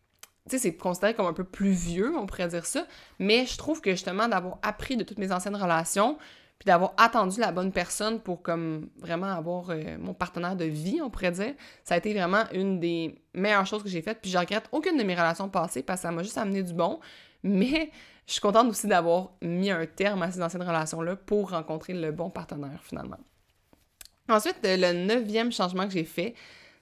[0.49, 2.87] tu sais, c'est considéré comme un peu plus vieux, on pourrait dire ça.
[3.19, 6.17] Mais je trouve que, justement, d'avoir appris de toutes mes anciennes relations,
[6.59, 11.01] puis d'avoir attendu la bonne personne pour, comme, vraiment avoir euh, mon partenaire de vie,
[11.03, 14.23] on pourrait dire, ça a été vraiment une des meilleures choses que j'ai faites.
[14.23, 16.73] Puis je regrette aucune de mes relations passées parce que ça m'a juste amené du
[16.73, 17.01] bon.
[17.43, 17.91] Mais
[18.27, 22.13] je suis contente aussi d'avoir mis un terme à ces anciennes relations-là pour rencontrer le
[22.13, 23.19] bon partenaire finalement.
[24.29, 26.35] Ensuite, le neuvième changement que j'ai fait,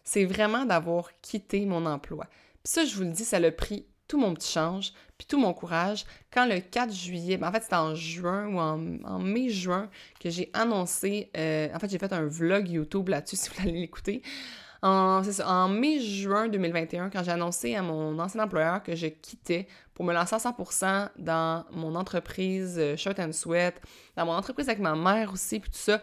[0.02, 2.26] c'est vraiment d'avoir quitté mon emploi.
[2.62, 5.38] Puis ça, je vous le dis, ça a pris tout mon petit change, puis tout
[5.38, 9.88] mon courage, quand le 4 juillet, en fait c'était en juin ou en, mai-juin
[10.20, 13.80] que j'ai annoncé, euh, en fait j'ai fait un vlog YouTube là-dessus si vous allez
[13.80, 14.22] l'écouter,
[14.84, 20.04] en, en mai-juin 2021, quand j'ai annoncé à mon ancien employeur que je quittais pour
[20.04, 23.80] me lancer à 100% dans mon entreprise euh, Shirt and Sweat,
[24.14, 26.02] dans mon entreprise avec ma mère aussi, puis tout ça.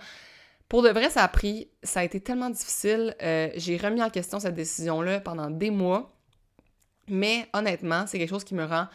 [0.67, 3.15] Pour de vrai, ça a pris, ça a été tellement difficile.
[3.21, 6.17] Euh, j'ai remis en question cette décision-là pendant des mois.
[7.07, 8.87] Mais honnêtement, c'est quelque chose qui me rend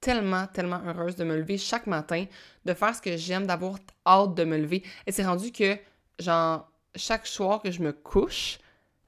[0.00, 2.26] tellement, tellement heureuse de me lever chaque matin,
[2.66, 3.76] de faire ce que j'aime, d'avoir
[4.06, 4.82] hâte de me lever.
[5.06, 5.78] Et c'est rendu que,
[6.18, 8.58] genre, chaque soir que je me couche,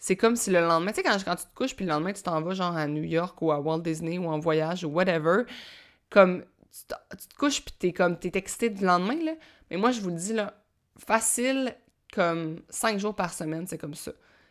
[0.02, 2.12] c'est comme si le lendemain, tu sais, quand, quand tu te couches, puis le lendemain,
[2.12, 4.88] tu t'en vas genre à New York ou à Walt Disney ou en voyage ou
[4.88, 5.44] whatever,
[6.10, 9.34] comme tu, te couches, puis t'es comme, t'es excité du lendemain, là.
[9.70, 10.54] Mais moi, je vous le dis, là,
[10.98, 11.76] facile,
[12.12, 14.10] comme cinq jours par semaine, c'est comme ça.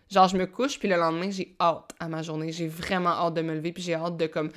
[0.10, 2.54] Genre, je me couche, puis le lendemain, j'ai hâte à ma journée.
[2.54, 4.52] J'ai vraiment hâte de me lever, puis j'ai hâte de, comme,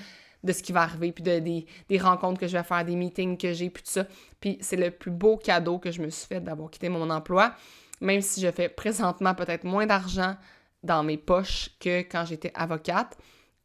[0.45, 2.95] de ce qui va arriver, puis de, des, des rencontres que je vais faire, des
[2.95, 4.07] meetings que j'ai, puis tout ça.
[4.39, 7.53] Puis c'est le plus beau cadeau que je me suis fait d'avoir quitté mon emploi,
[8.01, 10.37] même si je fais présentement peut-être moins d'argent
[10.85, 13.17] dans mes poches que quand j'étais avocate.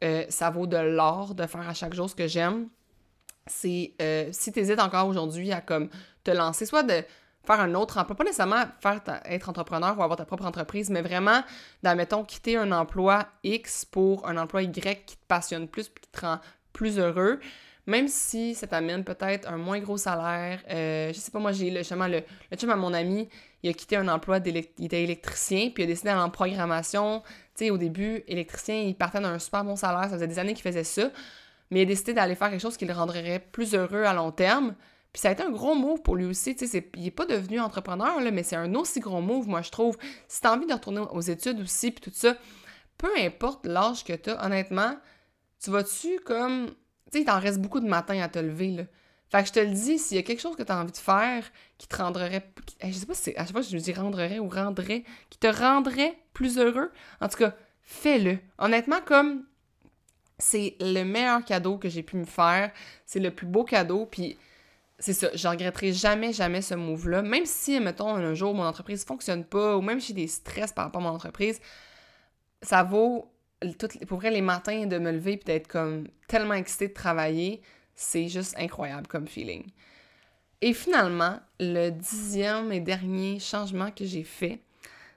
[0.04, 2.70] Euh, ça vaut de l'or de faire à chaque jour ce que j'aime.
[3.48, 5.90] C'est euh, si tu hésites encore aujourd'hui à comme
[6.24, 7.04] te lancer, soit de
[7.44, 11.02] faire un autre emploi, pas nécessairement faire être entrepreneur ou avoir ta propre entreprise, mais
[11.02, 11.42] vraiment,
[11.84, 16.22] d'admettons, quitter un emploi X pour un emploi Y qui te passionne plus, qui te
[16.22, 16.40] rend
[16.74, 17.40] plus heureux.
[17.90, 20.62] Même si ça t'amène peut-être un moins gros salaire.
[20.70, 22.22] Euh, je sais pas, moi, j'ai justement le,
[22.52, 23.28] le chum à mon ami,
[23.64, 27.24] il a quitté un emploi, il était électricien, puis il a décidé d'aller en programmation.
[27.58, 30.64] Tu au début, électricien, il partait d'un super bon salaire, ça faisait des années qu'il
[30.64, 31.10] faisait ça,
[31.72, 34.32] mais il a décidé d'aller faire quelque chose qui le rendrait plus heureux à long
[34.32, 34.76] terme.
[35.12, 36.56] Puis ça a été un gros move pour lui aussi.
[36.56, 39.72] Tu sais, il n'est pas devenu entrepreneur, mais c'est un aussi gros move, moi, je
[39.72, 39.98] trouve.
[40.28, 42.38] Si tu as envie de retourner aux études aussi, puis tout ça,
[42.98, 44.96] peu importe l'âge que tu as, honnêtement,
[45.60, 46.70] tu vas-tu comme.
[47.12, 48.84] Tu sais, il t'en reste beaucoup de matin à te lever, là.
[49.32, 50.92] Fait que je te le dis, s'il y a quelque chose que tu as envie
[50.92, 51.44] de faire
[51.78, 52.52] qui te rendrait.
[52.84, 53.38] Je sais pas si c'est.
[53.38, 56.92] À chaque fois je dis rendrait ou rendrait, qui te rendrait plus heureux,
[57.22, 58.40] en tout cas, fais-le.
[58.58, 59.46] Honnêtement, comme.
[60.42, 62.72] C'est le meilleur cadeau que j'ai pu me faire.
[63.06, 64.06] C'est le plus beau cadeau.
[64.06, 64.38] Puis
[64.98, 67.22] c'est ça, je regretterai jamais, jamais ce move-là.
[67.22, 70.72] Même si, mettons, un jour, mon entreprise fonctionne pas, ou même si j'ai des stress
[70.72, 71.60] par rapport à mon entreprise,
[72.62, 73.32] ça vaut
[74.08, 77.62] pour vrai, les matins de me lever et d'être comme tellement excitée de travailler,
[77.96, 79.66] c'est juste incroyable comme feeling.
[80.62, 84.60] Et finalement, le dixième et dernier changement que j'ai fait,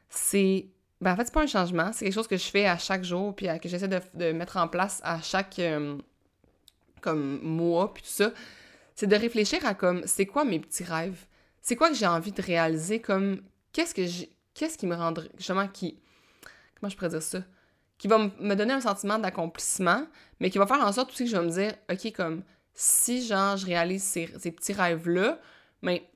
[0.09, 0.66] c'est.
[1.00, 3.02] Ben en fait, c'est pas un changement, c'est quelque chose que je fais à chaque
[3.02, 5.98] jour, puis que j'essaie de, mettre en place à chaque euh,
[7.00, 8.33] comme mois, puis tout ça.
[8.94, 11.26] C'est de réfléchir à comme c'est quoi mes petits rêves?
[11.61, 14.31] C'est quoi que j'ai envie de réaliser comme qu'est-ce que j'ai.
[14.55, 15.31] Qu'est-ce qui me rendrait.
[15.38, 15.98] Justement, qui.
[16.78, 17.42] Comment je pourrais dire ça?
[18.03, 20.05] Qui va me donner un sentiment d'accomplissement,
[20.41, 22.43] mais qui va faire en sorte aussi que je vais me dire, OK, comme
[22.75, 25.38] si, genre, je réalise ces, petits rêves-là,
[25.83, 26.11] mais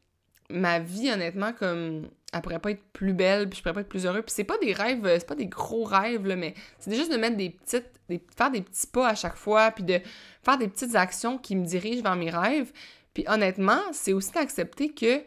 [0.51, 3.89] ma vie, honnêtement, comme, elle pourrait pas être plus belle, puis je pourrais pas être
[3.89, 4.23] plus heureux.
[4.23, 7.19] Puis c'est pas des rêves, c'est pas des gros rêves, là, mais c'est juste de
[7.19, 10.01] mettre des petites, des, faire des petits pas à chaque fois, puis de
[10.43, 12.73] faire des petites actions qui me dirigent vers mes rêves.
[13.15, 15.23] Puis honnêtement, c'est aussi d'accepter que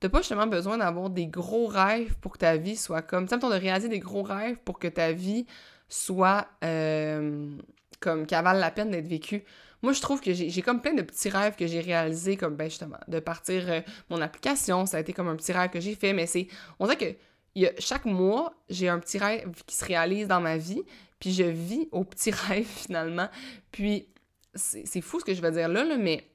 [0.00, 3.28] t'as pas justement besoin d'avoir des gros rêves pour que ta vie soit comme...
[3.28, 5.46] Tu sais, de réaliser des gros rêves pour que ta vie
[5.90, 7.50] soit euh,
[7.98, 9.44] comme qui la peine d'être vécu.
[9.82, 12.68] Moi, je trouve que j'ai comme plein de petits rêves que j'ai réalisés, comme ben
[12.68, 15.94] justement, de partir euh, mon application, ça a été comme un petit rêve que j'ai
[15.94, 16.48] fait, mais c'est.
[16.78, 20.82] On dirait que chaque mois, j'ai un petit rêve qui se réalise dans ma vie,
[21.18, 23.28] puis je vis au petit rêve finalement.
[23.72, 24.06] Puis
[24.54, 26.26] c'est fou ce que je veux dire là, là, mais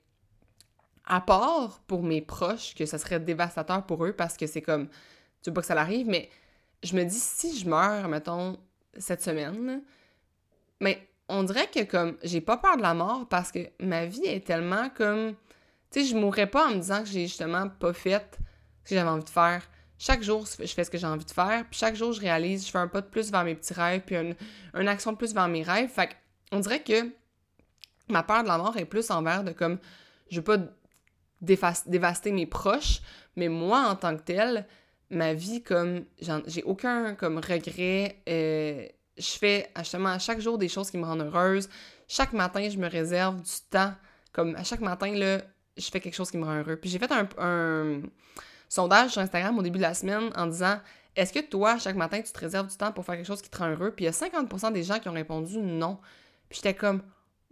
[1.05, 4.87] à part pour mes proches, que ça serait dévastateur pour eux parce que c'est comme,
[5.43, 6.29] tu veux pas que ça l'arrive, mais
[6.83, 8.57] je me dis, si je meurs, mettons,
[8.97, 9.81] cette semaine,
[10.79, 14.25] mais on dirait que comme j'ai pas peur de la mort parce que ma vie
[14.25, 15.35] est tellement comme
[15.91, 18.39] tu sais je mourrais pas en me disant que j'ai justement pas fait
[18.83, 19.67] ce que j'avais envie de faire.
[19.97, 22.65] Chaque jour, je fais ce que j'ai envie de faire, puis chaque jour, je réalise,
[22.65, 25.33] je fais un pas de plus vers mes petits rêves, puis une, action de plus
[25.33, 25.89] vers mes rêves.
[25.89, 26.09] Fait
[26.51, 27.11] on dirait que
[28.09, 29.79] ma peur de la mort est plus envers de comme,
[30.29, 30.57] je veux pas
[31.41, 33.01] dévaster mes proches,
[33.37, 34.67] mais moi, en tant que telle,
[35.09, 36.05] ma vie comme
[36.47, 38.87] j'ai aucun comme regret euh,
[39.17, 41.69] je fais justement à chaque jour des choses qui me rendent heureuse.
[42.07, 43.93] Chaque matin je me réserve du temps.
[44.33, 45.13] Comme à chaque matin
[45.77, 46.75] je fais quelque chose qui me rend heureux.
[46.75, 48.01] Puis j'ai fait un,
[48.67, 50.79] sondage sur Instagram au début de la semaine en disant
[51.15, 53.49] est-ce que toi chaque matin tu te réserves du temps pour faire quelque chose qui
[53.49, 53.91] te rend heureux?
[53.91, 55.97] Puis il y a 50% des gens qui ont répondu non.
[56.49, 57.01] Puis j'étais comme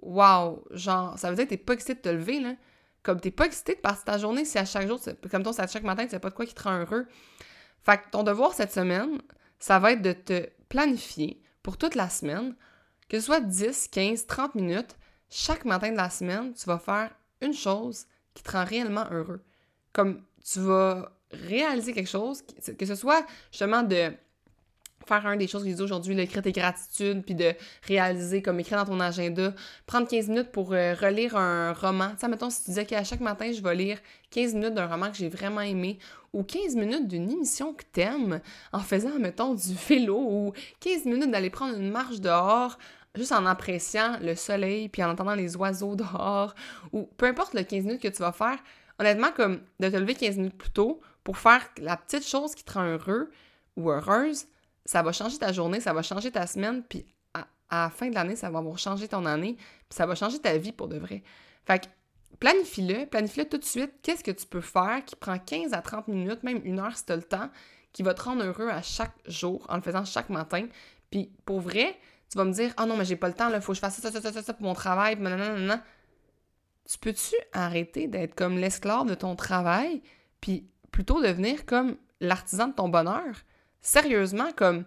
[0.02, 2.56] waouh genre ça veut dire que t'es pas excité de te lever là
[3.04, 5.68] comme t'es pas excité de passer ta journée si à chaque jour, comme c'est à
[5.68, 7.06] chaque matin, tu sais pas de quoi qui te rend heureux.
[7.84, 9.22] Fait que ton devoir cette semaine,
[9.60, 12.56] ça va être de te planifier pour toute la semaine,
[13.10, 14.98] que ce soit 10, 15, 30 minutes,
[15.30, 17.12] chaque matin de la semaine, tu vas faire
[17.42, 19.44] une chose qui te rend réellement heureux.
[19.92, 22.42] Comme tu vas réaliser quelque chose,
[22.78, 24.14] que ce soit justement de
[25.08, 27.54] faire un des choses que j'ai dit aujourd'hui, écrire tes gratitudes, puis de
[27.88, 29.54] réaliser, comme écrire dans ton agenda,
[29.86, 32.12] prendre 15 minutes pour euh, relire un roman.
[32.12, 34.00] Tu sais, mettons, si tu disais qu'à chaque matin, je vais lire
[34.32, 36.00] 15 minutes d'un roman que j'ai vraiment aimé,
[36.34, 41.32] ou 15 minutes d'une émission que t'aimes, en faisant, mettons, du vélo, ou 15 minutes
[41.32, 42.78] d'aller prendre une marche dehors,
[43.16, 46.56] juste en appréciant le soleil, puis en entendant les oiseaux dehors,
[46.92, 48.58] ou peu importe le 15 minutes que tu vas faire,
[49.00, 52.64] honnêtement, comme de te lever 15 minutes plus tôt pour faire la petite chose qui
[52.64, 53.32] te rend heureux
[53.76, 54.46] ou heureuse,
[54.86, 58.16] ça va changer ta journée, ça va changer ta semaine, puis à, la fin de
[58.16, 60.98] l'année, ça va avoir changé ton année, puis ça va changer ta vie pour de
[60.98, 61.24] vrai.
[61.66, 61.88] Fait que
[62.40, 63.94] planifie-le, planifie-le tout de suite.
[64.02, 67.06] Qu'est-ce que tu peux faire qui prend 15 à 30 minutes, même une heure si
[67.06, 67.50] tu as le temps,
[67.94, 70.68] qui va te rendre heureux à chaque jour en le faisant chaque matin?
[71.10, 71.98] Puis pour vrai,
[72.30, 73.80] tu vas me dire Ah non, mais j'ai pas le temps, il faut que je
[73.80, 75.80] fasse ça, ça, ça, ça, ça pour mon travail, non.
[76.86, 80.02] Tu peux-tu arrêter d'être comme l'esclave de ton travail,
[80.42, 83.36] puis plutôt devenir comme l'artisan de ton bonheur?
[83.84, 84.86] Sérieusement, comme.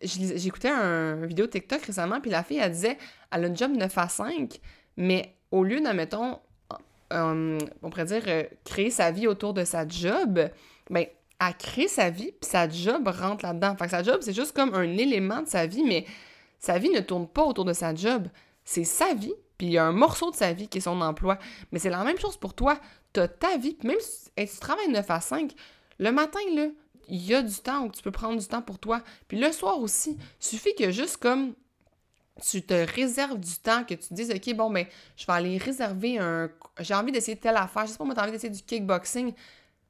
[0.00, 2.98] J'écoutais un vidéo TikTok récemment, puis la fille, elle disait
[3.32, 4.60] elle a un job 9 à 5,
[4.96, 6.38] mais au lieu de, mettons,
[7.12, 10.48] euh, on pourrait dire, euh, créer sa vie autour de sa job,
[10.88, 11.06] ben,
[11.40, 13.76] elle crée sa vie, puis sa job rentre là-dedans.
[13.76, 16.06] Fait que sa job, c'est juste comme un élément de sa vie, mais
[16.58, 18.28] sa vie ne tourne pas autour de sa job.
[18.64, 21.00] C'est sa vie, puis il y a un morceau de sa vie qui est son
[21.00, 21.38] emploi.
[21.72, 22.78] Mais c'est la même chose pour toi.
[23.12, 25.52] Tu as ta vie, puis même si tu travailles 9 à 5,
[25.98, 26.66] le matin, là,
[27.08, 29.02] il y a du temps où tu peux prendre du temps pour toi.
[29.28, 31.54] Puis le soir aussi, suffit que juste comme
[32.42, 35.58] tu te réserves du temps, que tu te dises, OK, bon, ben, je vais aller
[35.58, 36.50] réserver un.
[36.80, 37.86] J'ai envie d'essayer telle affaire.
[37.86, 39.32] Je sais pas, moi, t'as envie d'essayer du kickboxing.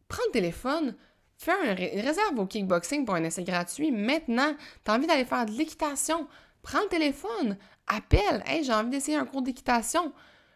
[0.09, 0.95] Prends le téléphone,
[1.37, 3.91] fais un réserve au kickboxing pour un essai gratuit.
[3.91, 6.29] Maintenant, t'as envie d'aller faire de l'équitation?
[6.63, 8.43] Prends le téléphone, appelle.
[8.47, 10.13] Hey, j'ai envie d'essayer un cours d'équitation.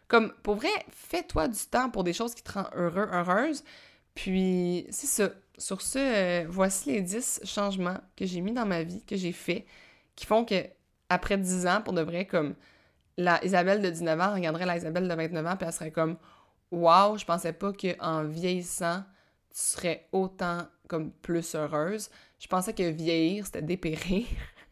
[0.07, 3.63] Comme, pour vrai, fais-toi du temps pour des choses qui te rendent heureux, heureuse.
[4.13, 5.29] Puis, c'est ça.
[5.57, 9.31] Sur ce, euh, voici les 10 changements que j'ai mis dans ma vie, que j'ai
[9.31, 9.65] fait,
[10.15, 10.65] qui font que
[11.09, 12.55] après 10 ans, pour de vrai, comme
[13.17, 16.17] la Isabelle de 19 ans regarderait la Isabelle de 29 ans, puis elle serait comme
[16.71, 19.03] Waouh, je pensais pas qu'en vieillissant,
[19.49, 22.09] tu serais autant comme plus heureuse.
[22.39, 24.25] Je pensais que vieillir, c'était dépérir.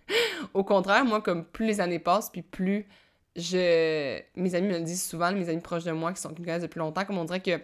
[0.54, 2.88] Au contraire, moi, comme plus les années passent, puis plus
[3.36, 4.20] je.
[4.36, 7.06] Mes amis me disent souvent, mes amis proches de moi qui sont qui depuis longtemps,
[7.06, 7.60] comme on dirait que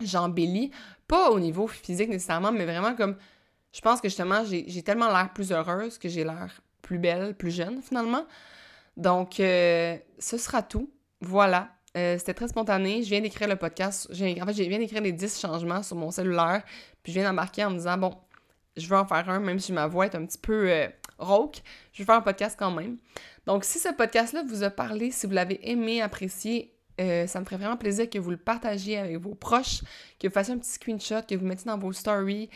[0.00, 0.70] j'embellis,
[1.08, 3.16] pas au niveau physique nécessairement, mais vraiment comme.
[3.72, 7.50] Je pense que justement, j'ai tellement l'air plus heureuse que j'ai l'air plus belle, plus
[7.50, 8.24] jeune finalement.
[8.96, 10.90] Donc, euh, ce sera tout.
[11.20, 11.68] Voilà.
[11.96, 13.02] Euh, c'était très spontané.
[13.02, 14.08] Je viens d'écrire le podcast.
[14.10, 14.14] En
[14.46, 16.62] fait, je viens d'écrire les 10 changements sur mon cellulaire.
[17.02, 18.14] Puis je viens d'embarquer en me disant, bon,
[18.76, 21.56] je veux en faire un, même si ma voix est un petit peu euh, rauque.
[21.92, 22.96] Je vais faire un podcast quand même.
[23.46, 27.56] Donc, si ce podcast-là vous a parlé, si vous l'avez aimé, apprécié, ça me ferait
[27.56, 29.82] vraiment plaisir que vous le partagiez avec vos proches,
[30.18, 32.48] que vous fassiez un petit screenshot, que vous mettiez dans vos stories,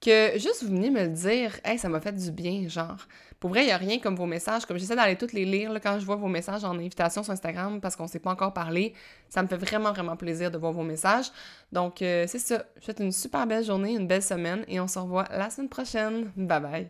[0.00, 3.06] que juste vous venez me le dire, hey, ça m'a fait du bien, genre.
[3.40, 4.66] Pour vrai, il n'y a rien comme vos messages.
[4.66, 7.80] Comme j'essaie d'aller toutes les lire quand je vois vos messages en invitation sur Instagram
[7.80, 8.94] parce qu'on ne s'est pas encore parlé.
[9.28, 11.30] Ça me fait vraiment, vraiment plaisir de voir vos messages.
[11.70, 12.64] Donc, euh, c'est ça.
[12.74, 15.50] Je vous souhaite une super belle journée, une belle semaine et on se revoit la
[15.50, 16.32] semaine prochaine.
[16.36, 16.88] Bye bye.